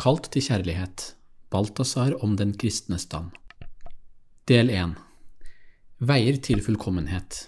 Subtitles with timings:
[0.00, 1.02] Kalt til kjærlighet
[1.52, 3.34] Balthazar om den kristne stand
[4.48, 4.94] Del 1
[6.08, 7.40] Veier til fullkommenhet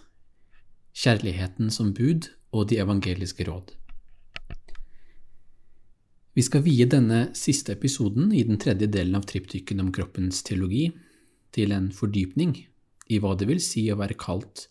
[0.92, 3.72] Kjærligheten som bud og de evangeliske råd
[6.36, 10.90] Vi skal vie denne siste episoden i den tredje delen av triptyken om kroppens teologi
[11.56, 12.52] til en fordypning
[13.08, 14.66] i hva det vil si å være kalt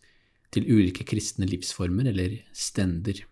[0.53, 3.25] til ulike kristne livsformer eller stender.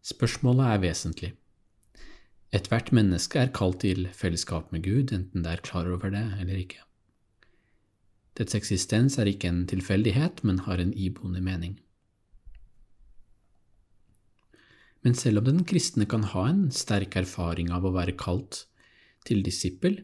[0.00, 1.36] Spørsmålet er vesentlig.
[2.54, 6.60] Ethvert menneske er kalt til fellesskap med Gud, enten det er klar over det eller
[6.60, 6.84] ikke.
[8.38, 11.80] Dets eksistens er ikke en tilfeldighet, men har en iboende mening.
[15.02, 18.64] Men selv om den kristne kan ha en sterk erfaring av å være kalt
[19.26, 19.98] til disippel,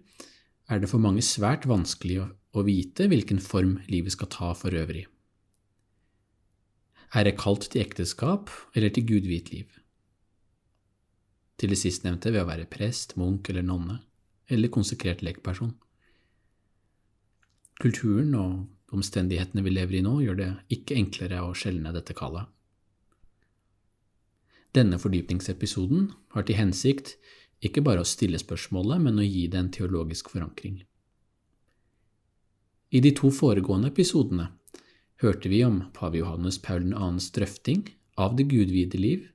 [0.70, 5.06] er det for mange svært vanskelig å vite hvilken form livet skal ta for øvrig.
[7.14, 9.79] Er jeg kalt til ekteskap eller til gudvidt liv?
[11.60, 13.98] Til det sistnevnte ved å være prest, munk eller nonne,
[14.48, 15.74] eller konsekrert lekperson.
[17.80, 22.48] Kulturen og omstendighetene vi lever i nå, gjør det ikke enklere å skjelne dette kallet.
[24.76, 27.16] Denne fordypningsepisoden har til hensikt
[27.64, 30.80] ikke bare å stille spørsmålet, men å gi det en teologisk forankring.
[32.90, 34.48] I de to foregående episodene
[35.22, 37.84] hørte vi om pave Johannes Paul 2.s drøfting
[38.18, 39.28] av det gudvide liv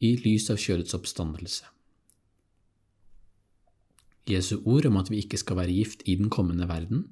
[0.00, 1.68] i lys av kjødets oppstandelse.
[4.30, 7.08] Jesu ord om at vi ikke skal være gift i den kommende verden,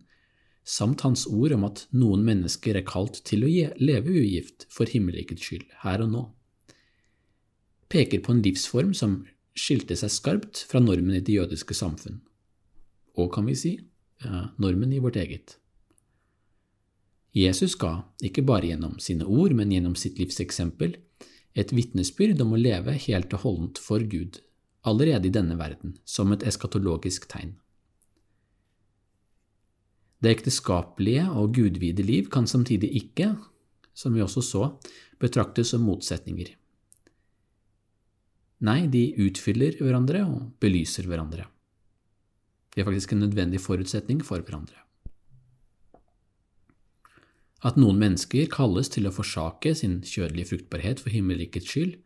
[0.69, 5.45] samt hans ord om at noen mennesker er kalt til å leve ugift for himmelrikets
[5.45, 6.25] skyld, her og nå,
[7.89, 9.23] peker på en livsform som
[9.59, 12.21] skilte seg skarpt fra normen i det jødiske samfunn,
[13.17, 13.73] og, kan vi si,
[14.61, 15.57] normen i vårt eget.
[17.35, 20.97] Jesus ga, ikke bare gjennom sine ord, men gjennom sitt livseksempel,
[21.59, 24.39] et vitnesbyrd om å leve helt og holdent for Gud,
[24.87, 27.57] allerede i denne verden, som et eskatologisk tegn.
[30.23, 33.33] Det ekteskapelige og gudvide liv kan samtidig ikke,
[33.95, 34.65] som vi også så,
[35.19, 36.51] betraktes som motsetninger.
[38.67, 41.47] Nei, de utfyller hverandre og belyser hverandre.
[42.75, 44.88] De er faktisk en nødvendig forutsetning for hverandre.
[47.67, 51.97] At noen mennesker kalles til å forsake sin kjødelige fruktbarhet for himmelrikets skyld,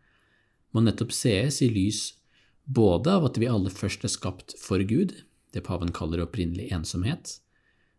[0.73, 2.15] må nettopp sees i lys
[2.65, 5.13] både av at vi alle først er skapt for Gud,
[5.53, 7.37] det paven kaller opprinnelig ensomhet,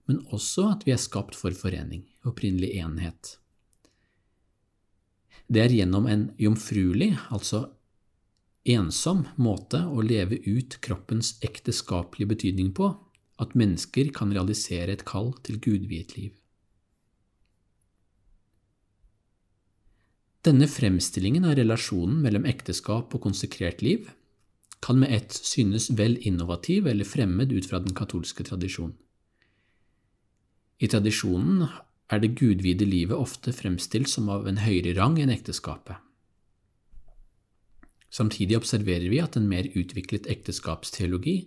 [0.10, 3.38] men også at vi er skapt for forening, opprinnelig enhet.
[5.48, 7.68] Det er gjennom en jomfruelig, altså
[8.66, 12.90] ensom, måte å leve ut kroppens ekteskapelige betydning på
[13.44, 16.32] at mennesker kan realisere et kall til gudviet liv.
[20.44, 24.10] Denne fremstillingen av relasjonen mellom ekteskap og konsekrert liv
[24.84, 28.98] kan med ett synes vel innovativ eller fremmed ut fra den katolske tradisjonen.
[30.84, 31.62] I tradisjonen
[32.12, 35.96] er det gudvide livet ofte fremstilt som av en høyere rang enn ekteskapet.
[38.12, 41.38] Samtidig observerer vi at en mer utviklet ekteskapsteologi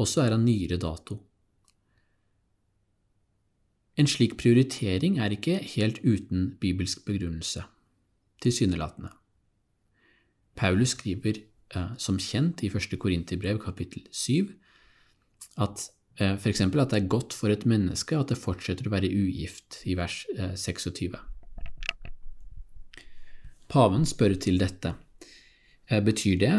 [0.00, 1.18] også er av nyere dato.
[4.00, 7.66] En slik prioritering er ikke helt uten bibelsk begrunnelse
[8.40, 9.12] tilsynelatende.
[10.56, 11.40] Paulus skriver
[11.74, 14.50] eh, som kjent i første Korinterbrev kapittel 7
[15.64, 15.86] at
[16.20, 16.60] eh, f.eks.
[16.66, 20.24] at det er godt for et menneske at det fortsetter å være ugift, i vers
[20.36, 21.16] eh, 26.
[23.70, 24.94] Paven spør til dette.
[25.88, 26.54] Eh, betyr det,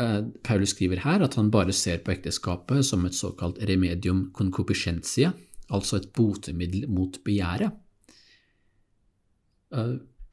[0.00, 5.34] eh, Paulus skriver her, at han bare ser på ekteskapet som et såkalt remedium concupiscentia,
[5.70, 7.80] altså et botemiddel mot begjæret?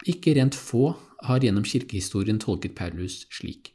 [0.10, 3.74] Ikke rent få har gjennom kirkehistorien tolket Paulus slik.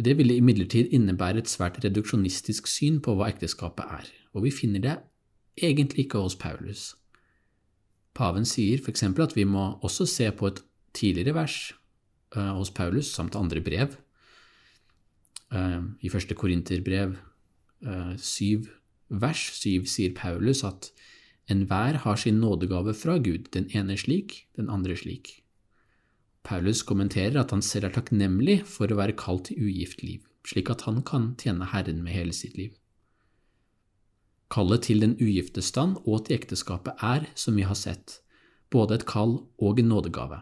[0.00, 4.82] Det ville imidlertid innebære et svært reduksjonistisk syn på hva ekteskapet er, og vi finner
[4.82, 4.94] det
[5.60, 6.94] egentlig ikke hos Paulus.
[8.14, 9.02] Paven sier f.eks.
[9.02, 10.62] at vi må også se på et
[10.94, 11.74] tidligere vers
[12.36, 13.96] uh, hos Paulus samt andre brev.
[15.54, 17.14] Uh, I første Korinterbrev
[17.86, 18.66] uh, syv
[19.08, 20.90] vers syv sier Paulus at
[21.48, 25.44] Enhver har sin nådegave fra Gud, den ene slik, den andre slik.
[26.44, 30.70] Paulus kommenterer at han selv er takknemlig for å være kalt til ugift liv, slik
[30.72, 32.72] at han kan tjene Herren med hele sitt liv.
[34.52, 38.20] Kallet til den ugifte stand og til ekteskapet er, som vi har sett,
[38.70, 40.40] både et kall og en nådegave.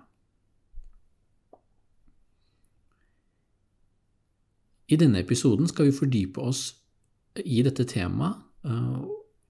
[4.92, 6.62] I denne episoden skal vi fordype oss
[7.38, 9.06] i dette temaet uh,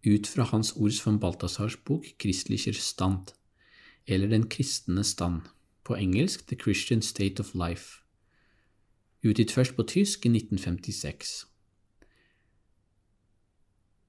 [0.07, 3.33] ut fra Hans Ords von Balthasars bok Christlicher Stand,
[4.07, 5.43] eller Den kristne stand,
[5.85, 8.03] på engelsk The Christian State of Life,
[9.23, 11.47] utgitt først på tysk i 1956.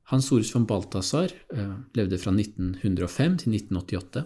[0.03, 4.23] Hans Ords von Balthasar uh, levde fra 1905 til 1988.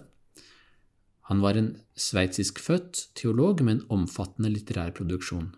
[1.27, 5.51] Han var en sveitsisk født teolog med en omfattende litterær produksjon.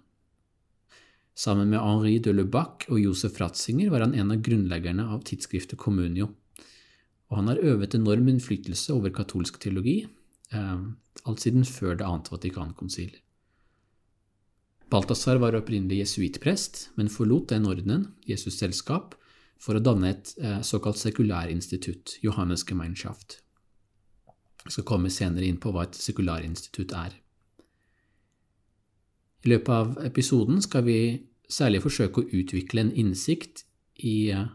[1.40, 5.80] Sammen med Henri de Lubac og Josef Ratzinger var han en av grunnleggerne av tidsskriftet
[5.80, 6.34] Communio,
[7.30, 10.02] og han har øvet enorm innflytelse over katolsk teologi,
[10.52, 10.82] eh,
[11.24, 13.14] alt siden før det annet Vatikankonsil.
[14.90, 19.16] Balthazar var opprinnelig jesuittprest, men forlot den ordenen, Jesus' selskap,
[19.60, 23.40] for å danne et eh, såkalt sekulærinstitutt, Johannes Gemeinschaft.
[24.66, 27.16] Jeg skal komme senere inn på hva et sekulærinstitutt er.
[29.46, 31.00] I løpet av episoden skal vi
[31.50, 33.64] særlig forsøke å utvikle en innsikt
[34.06, 34.50] i eh,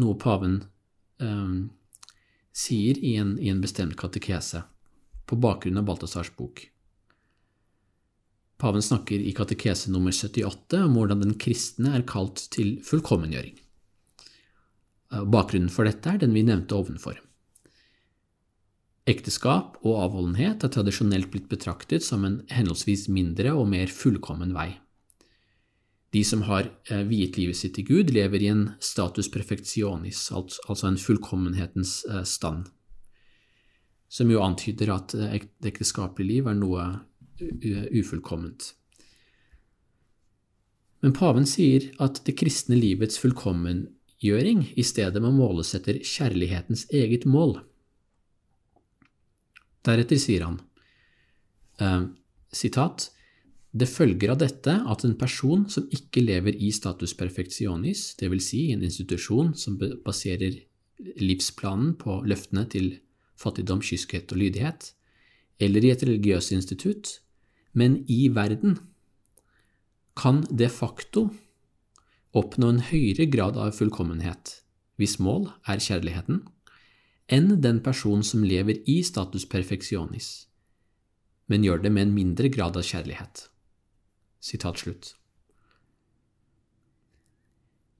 [0.00, 0.60] noe paven
[1.22, 1.70] um,
[2.52, 4.62] sier i en, i en, bestemt katekese,
[5.26, 6.66] på bakgrunn av Balthazars bok.
[8.62, 13.56] Paven snakker i katekese nummer 78 om hvordan den kristne er kalt til fullkommengjøring.
[15.12, 17.18] Eh, bakgrunnen for dette er den vi nevnte ovenfor.
[19.08, 24.76] Ekteskap og avholdenhet er tradisjonelt blitt betraktet som en henholdsvis mindre og mer fullkommen vei.
[26.12, 30.90] De som har eh, viet livet sitt til Gud, lever i en status perfectionis, altså
[30.90, 32.68] en fullkommenhetens eh, stand,
[34.12, 36.86] som jo antyder at ekteskapelig det ekteskapelige liv er noe
[38.02, 38.68] ufullkomment.
[41.02, 47.26] Men paven sier at det kristne livets fullkommengjøring i stedet må måles etter kjærlighetens eget
[47.26, 47.56] mål.
[49.82, 50.60] Deretter sier han,
[51.80, 52.04] eh,
[52.52, 53.10] sitat,
[53.72, 58.44] det følger av dette at en person som ikke lever i status perfectionis, dvs.
[58.44, 60.60] Si en institusjon som baserer
[61.16, 62.98] livsplanen på løftene til
[63.40, 64.92] fattigdom, kyskhet og lydighet,
[65.58, 67.20] eller i et religiøst institutt,
[67.72, 68.78] men i verden,
[70.16, 71.30] kan de facto
[72.36, 74.58] oppnå en høyere grad av fullkommenhet,
[75.00, 76.42] hvis mål er kjærligheten,
[77.28, 80.48] enn den person som lever i status perfectionis,
[81.46, 83.48] men gjør det med en mindre grad av kjærlighet.
[84.42, 85.14] Sitat slutt.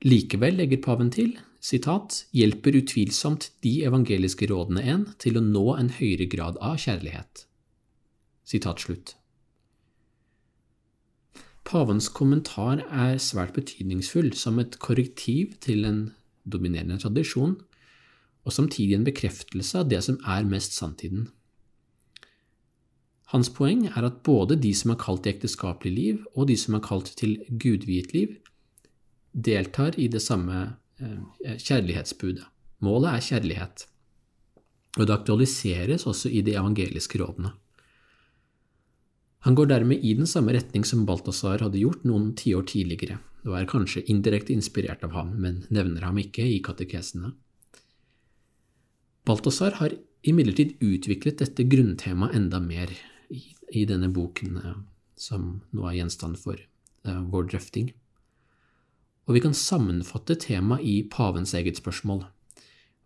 [0.02, 5.92] Likevel, legger paven til, sitat, hjelper utvilsomt de evangeliske rådene en til å nå en
[5.94, 7.44] høyere grad av kjærlighet.
[8.42, 9.14] Sitat slutt.
[11.62, 16.00] Pavens kommentar er svært betydningsfull som et korrektiv til en
[16.42, 17.54] dominerende tradisjon,
[18.42, 21.28] og samtidig en bekreftelse av det som er mest sanntiden.
[23.32, 26.76] Hans poeng er at både de som er kalt til ekteskapelig liv, og de som
[26.76, 28.34] er kalt til gudviet liv,
[29.32, 30.58] deltar i det samme
[31.00, 32.44] eh, kjærlighetsbudet.
[32.84, 33.86] Målet er kjærlighet,
[34.98, 37.54] og det aktualiseres også i de evangeliske rådene.
[39.46, 43.56] Han går dermed i den samme retning som Balthazar hadde gjort noen tiår tidligere, og
[43.58, 47.32] er kanskje indirekte inspirert av ham, men nevner ham ikke i katekesene.
[49.22, 49.94] Balthazar har
[50.26, 52.90] imidlertid utviklet dette grunntemaet enda mer,
[53.30, 54.78] i, i denne boken eh,
[55.16, 57.92] som nå er gjenstand for uh, vår drøfting.
[59.30, 62.24] Og vi kan sammenfatte temaet i pavens eget spørsmål.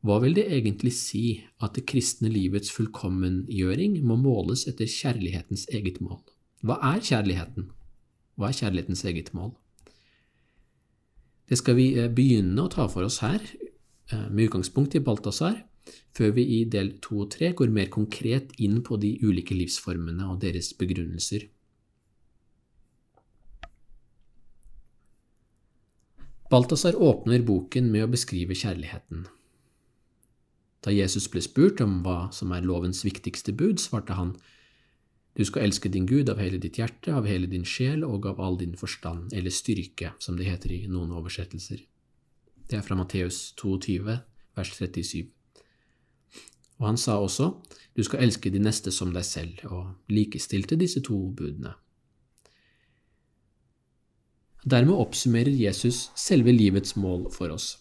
[0.07, 1.23] Hva vil det egentlig si
[1.63, 6.23] at det kristne livets fullkommengjøring må måles etter kjærlighetens eget mål?
[6.65, 7.69] Hva er kjærligheten?
[8.41, 9.53] Hva er kjærlighetens eget mål?
[11.47, 13.45] Det skal vi eh, begynne å ta for oss her,
[14.31, 15.57] med utgangspunkt i Balthazar,
[16.17, 20.27] før vi i del to og tre går mer konkret inn på de ulike livsformene
[20.31, 21.47] og deres begrunnelser.
[26.51, 29.25] Balthazar åpner boken med å beskrive kjærligheten.
[30.87, 34.37] Da Jesus ble spurt om hva som er lovens viktigste bud, svarte han,
[35.37, 38.39] Du skal elske din Gud av hele ditt hjerte, av hele din sjel og av
[38.41, 41.83] all din forstand, eller styrke, som det heter i noen oversettelser.
[42.71, 44.17] Det er fra Matteus 22,
[44.57, 45.36] vers 37.
[46.77, 47.51] Og han sa også,
[47.97, 51.73] du skal elske de neste som deg selv, og likestilte disse to budene.
[54.67, 57.77] Dermed oppsummerer Jesus selve livets mål for oss.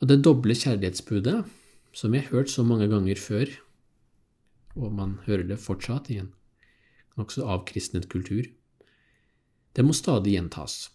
[0.00, 1.36] Og det doble kjærlighetsbudet,
[1.96, 3.52] som vi har hørt så mange ganger før,
[4.76, 6.32] og man hører det fortsatt i en
[7.16, 8.44] nokså avkristnet kultur,
[9.76, 10.88] Det må stadig gjentas,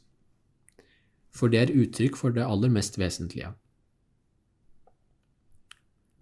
[1.30, 3.51] for det er uttrykk for det aller mest vesentlige.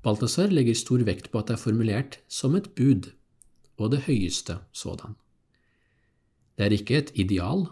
[0.03, 3.11] Balthazar legger stor vekt på at det er formulert som et bud,
[3.79, 5.15] og det høyeste sådan.
[6.55, 7.67] Det er ikke et ideal,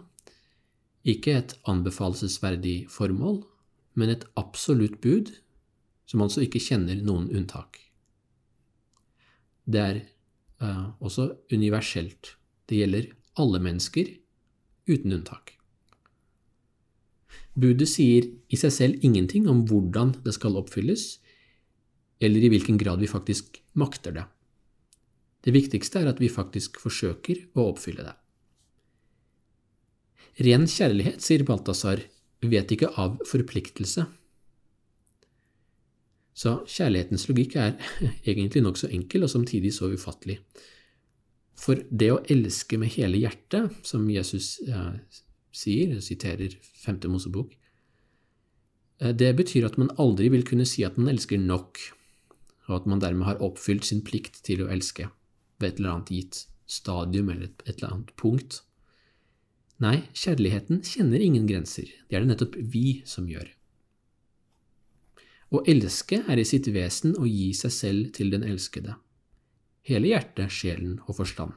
[1.04, 3.42] ikke et anbefalesverdig formål,
[3.94, 5.32] men et absolutt bud,
[6.08, 7.80] som altså ikke kjenner noen unntak.
[9.68, 10.00] Det er
[10.64, 12.36] uh, også universelt.
[12.68, 14.08] Det gjelder alle mennesker,
[14.88, 15.52] uten unntak.
[17.58, 21.18] Budet sier i seg selv ingenting om hvordan det skal oppfylles,
[22.20, 24.24] eller i hvilken grad vi faktisk makter det.
[25.44, 28.14] Det viktigste er at vi faktisk forsøker å oppfylle det.
[30.46, 32.02] Ren kjærlighet, sier Balthazar,
[32.42, 34.04] vet ikke av forpliktelse.
[36.38, 37.74] Så kjærlighetens logikk er
[38.30, 40.38] egentlig nokså enkel og samtidig så ufattelig.
[41.58, 44.92] For det å elske med hele hjertet, som Jesus eh,
[45.50, 47.56] sier, siterer femte Mosebok,
[49.02, 51.82] eh, det betyr at man aldri vil kunne si at man elsker nok,
[52.68, 55.08] og at man dermed har oppfylt sin plikt til å elske
[55.58, 58.60] ved et eller annet gitt stadium eller et, eller annet punkt.
[59.82, 63.48] Nei, kjærligheten kjenner ingen grenser, det er det nettopp vi som gjør.
[65.48, 68.98] Å elske er i sitt vesen å gi seg selv til den elskede,
[69.88, 71.54] hele hjertet, sjelen og forstand.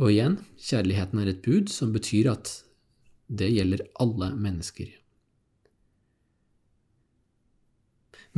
[0.00, 2.52] Og igjen, kjærligheten er et bud som betyr at
[3.28, 4.88] det gjelder alle mennesker.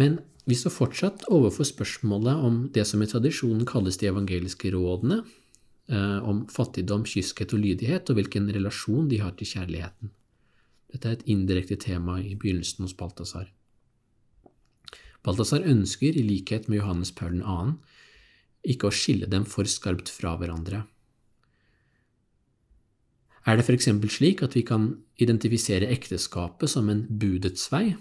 [0.01, 5.23] Men vi står fortsatt overfor spørsmålet om det som i tradisjonen kalles de evangeliske rådene,
[5.91, 10.13] Eh, om fattigdom, kyskhet og lydighet, og hvilken relasjon de har til kjærligheten.
[10.93, 13.51] Dette er et indirekte tema i begynnelsen hos Balthazar.
[15.27, 17.75] Balthazar ønsker, i likhet med Johannes Paul 2.,
[18.73, 20.85] ikke å skille dem for skarpt fra hverandre.
[23.43, 23.91] Er det f.eks.
[24.15, 27.97] slik at vi kan identifisere ekteskapet som en budets vei,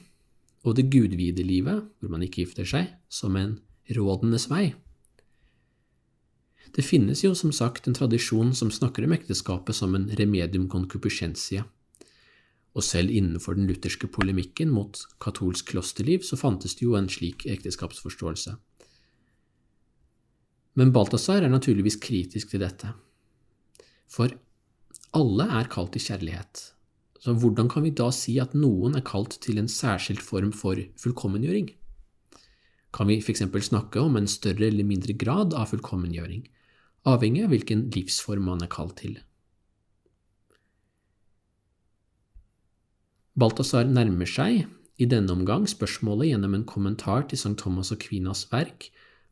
[0.62, 3.58] og det gudvide livet, hvor man ikke gifter seg, som en
[3.96, 4.72] rådenes vei?
[6.72, 11.66] Det finnes jo som sagt en tradisjon som snakker om ekteskapet som en remedium concupiscentia,
[12.72, 17.44] og selv innenfor den lutherske polemikken mot katolsk klosterliv så fantes det jo en slik
[17.50, 18.56] ekteskapsforståelse.
[20.80, 22.94] Men Balthazar er naturligvis kritisk til dette,
[24.08, 24.32] for
[25.18, 26.70] alle er kalt til kjærlighet,
[27.22, 30.80] så hvordan kan vi da si at noen er kalt til en særskilt form for
[30.98, 31.70] fullkommengjøring?
[32.92, 33.46] Kan vi f.eks.
[33.70, 36.48] snakke om en større eller mindre grad av fullkommengjøring?
[37.08, 39.18] avhengig av hvilken livsform man er kalt til.
[43.34, 44.68] Balthazar nærmer seg
[45.02, 47.56] i denne omgang spørsmålet gjennom en kommentar til St.
[47.58, 48.92] Thomas og Kvinas verk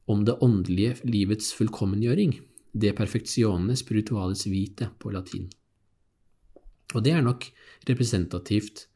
[0.09, 2.39] om det åndelige livets fullkommengjøring,
[2.73, 5.49] de perfectione spiritualis vite på latin.
[6.95, 7.45] Og det er nok
[7.89, 8.87] representativt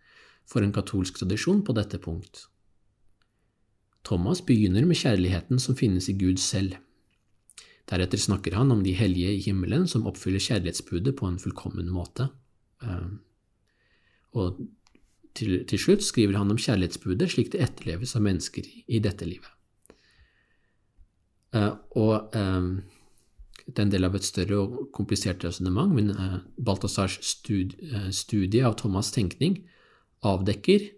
[0.49, 2.47] for en katolsk tradisjon på dette punkt.
[4.03, 6.75] Thomas begynner med kjærligheten som finnes i Gud selv.
[7.89, 12.29] Deretter snakker han om de hellige i himmelen som oppfyller kjærlighetsbudet på en fullkommen måte.
[12.83, 13.11] Eh,
[14.39, 14.61] og
[15.37, 19.49] til, til, slutt skriver han om kjærlighetsbudet slik det etterleves av mennesker i dette livet.
[21.55, 22.69] Eh, og eh,
[23.67, 26.11] det er en del av et større og komplisert resonnement, men
[26.57, 29.61] Balthazars studie av Thomas' tenkning
[30.27, 30.89] avdekker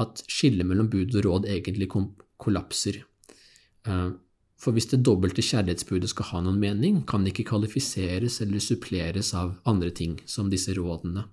[0.00, 1.90] at skillet mellom bud og råd egentlig
[2.40, 3.02] kollapser.
[4.62, 9.32] For hvis det dobbelte kjærlighetsbudet skal ha noen mening, kan det ikke kvalifiseres eller suppleres
[9.34, 11.26] av andre ting, som disse rådene.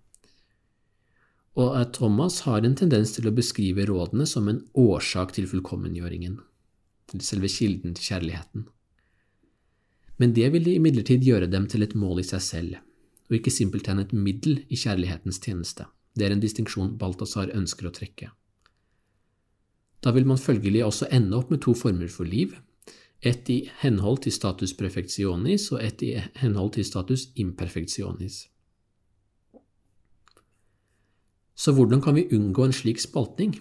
[1.59, 6.39] Og Thomas har en tendens til å beskrive rådene som en årsak til fullkommengjøringen,
[7.11, 8.67] til selve kilden til kjærligheten.
[10.19, 12.75] Men det vil imidlertid gjøre dem til et mål i seg selv,
[13.29, 15.87] og ikke simpelthen et middel i kjærlighetens tjeneste.
[16.15, 18.33] Det er en distinksjon Balthazar ønsker å trekke.
[20.03, 22.55] Da vil man følgelig også ende opp med to former for liv,
[23.21, 28.45] ett i henhold til status perfectionis og ett i henhold til status imperfectionis.
[31.59, 33.57] Så hvordan kan vi unngå en slik spaltning?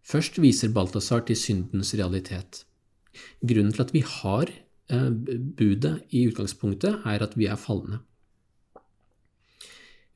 [0.00, 2.64] Først viser Balthazar til syndens realitet.
[3.40, 5.10] Grunnen til at vi har eh,
[5.58, 8.00] budet i utgangspunktet, er at vi er falne.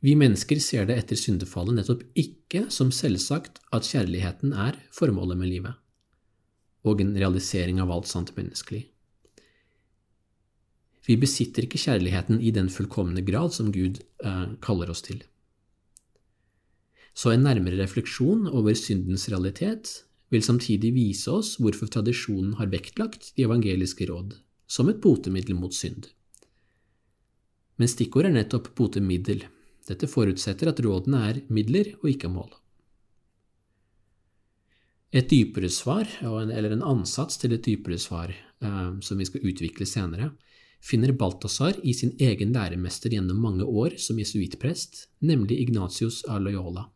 [0.00, 5.52] Vi mennesker ser det etter syndefallet nettopp ikke som selvsagt at kjærligheten er formålet med
[5.52, 5.76] livet
[6.88, 8.86] og en realisering av alt sant menneskelig.
[11.04, 15.20] Vi besitter ikke kjærligheten i den fullkomne grad som Gud eh, kaller oss til.
[17.12, 19.90] Så en nærmere refleksjon over syndens realitet
[20.30, 24.36] vil samtidig vise oss hvorfor tradisjonen har vektlagt de evangeliske råd
[24.70, 26.06] som et botemiddel mot synd.
[27.80, 29.42] Men stikkord er nettopp botemiddel.
[29.88, 32.52] Dette forutsetter at rådene er midler og ikke mål.
[35.10, 39.86] Et dypere svar, eller en ansats til et dypere svar, eh, som vi skal utvikle
[39.88, 40.30] senere,
[40.80, 46.86] finner Balthazar i sin egen læremester gjennom mange år som jesuittprest, nemlig Ignatius av Loyola.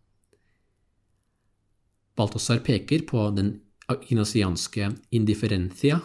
[2.14, 3.56] Balthazar peker på den
[3.90, 6.00] ignasianske indifferentia,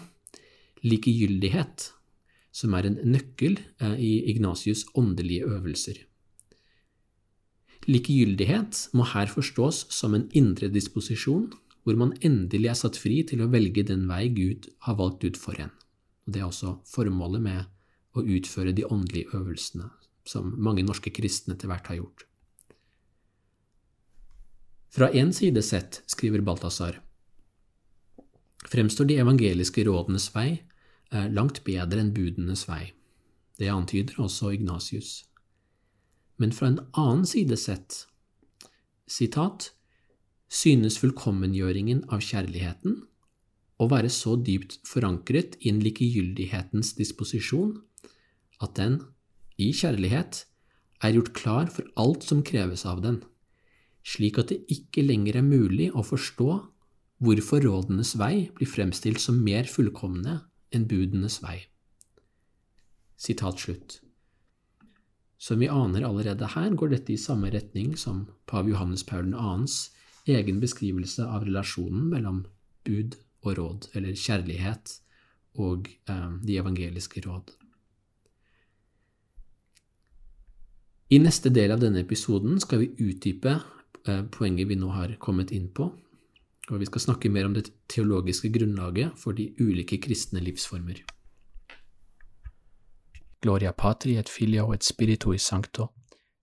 [0.83, 1.91] likegyldighet,
[2.51, 5.99] som er en nøkkel eh, i Ignatius' åndelige øvelser.
[7.87, 11.49] Likegyldighet må her forstås som en indre disposisjon,
[11.83, 15.37] hvor man endelig er satt fri til å velge den vei Gud har valgt ut
[15.39, 15.71] for en.
[16.27, 17.65] Og Det er også formålet med
[18.13, 19.89] å utføre de åndelige øvelsene,
[20.25, 22.28] som mange norske kristne etter hvert har gjort.
[24.89, 27.01] Fra én side sett, skriver Balthazar,
[28.69, 30.49] fremstår de evangeliske rådenes vei
[31.13, 32.89] eh, langt bedre enn budenes vei.
[33.59, 35.25] Det antyder også Ignatius.
[36.41, 38.05] Men fra en annen side sett,
[39.05, 39.73] sitat,
[40.49, 43.03] synes fullkommengjøringen av kjærligheten
[43.79, 47.75] å være så dypt forankret i en likegyldighetens disposisjon
[48.63, 49.03] at den,
[49.59, 50.45] i kjærlighet,
[51.03, 53.21] er gjort klar for alt som kreves av den,
[54.09, 56.49] slik at det ikke lenger er mulig å forstå
[57.19, 60.39] hvorfor rådenes vei blir fremstilt som mer fullkomne
[60.73, 61.57] enn budenes vei.
[63.19, 63.99] Sitat slutt.
[65.39, 69.89] Som vi aner allerede her, går dette i samme retning som pave Johannes Paul 2.s
[70.29, 72.43] egen beskrivelse av relasjonen mellom
[72.87, 74.99] bud og råd, eller kjærlighet
[75.59, 77.55] og eh, de evangeliske råd.
[81.09, 83.55] I neste del av denne episoden skal vi utdype
[84.05, 85.89] poenget vi nå har kommet inn på,
[86.69, 91.01] og vi skal snakke mer om det teologiske grunnlaget for de ulike kristne livsformer.
[93.41, 95.87] Gloria patri et filio et spiritui sancto,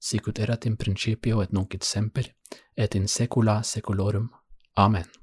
[0.00, 2.33] sicut erat in principio et nunc et semper,
[2.76, 4.31] et in secula secolorum.
[4.76, 5.16] Amen.